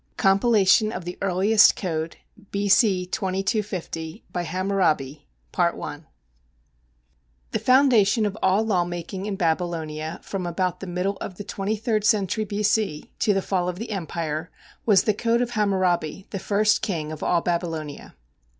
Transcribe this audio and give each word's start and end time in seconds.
COMPILATION 0.17 0.91
OF 0.91 1.05
THE 1.05 1.15
EARLIEST 1.21 1.75
CODE 1.75 2.17
B.C. 2.49 3.05
2250 3.05 4.23
HAMMURABI 4.33 5.27
The 7.51 7.59
foundation 7.59 8.25
of 8.25 8.35
all 8.41 8.63
law 8.65 8.83
making 8.83 9.27
in 9.27 9.35
Babylonia 9.35 10.19
from 10.23 10.47
about 10.47 10.79
the 10.79 10.87
middle 10.87 11.17
of 11.17 11.35
the 11.35 11.43
twenty 11.43 11.75
third 11.75 12.03
century 12.03 12.45
B.C. 12.45 13.11
to 13.19 13.31
the 13.35 13.43
fall 13.43 13.69
of 13.69 13.77
the 13.77 13.91
empire 13.91 14.49
was 14.87 15.03
the 15.03 15.13
code 15.13 15.43
of 15.43 15.51
Hammurabi, 15.51 16.25
the 16.31 16.39
first 16.39 16.81
king 16.81 17.11
of 17.11 17.21
all 17.21 17.41
Babylonia. 17.41 18.15